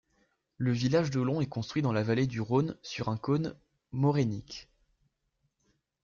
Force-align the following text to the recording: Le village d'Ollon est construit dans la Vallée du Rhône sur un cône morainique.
Le 0.57 0.71
village 0.71 1.11
d'Ollon 1.11 1.41
est 1.41 1.45
construit 1.47 1.83
dans 1.83 1.93
la 1.93 2.01
Vallée 2.01 2.25
du 2.25 2.41
Rhône 2.41 2.75
sur 2.81 3.09
un 3.09 3.17
cône 3.17 3.53
morainique. 3.91 4.67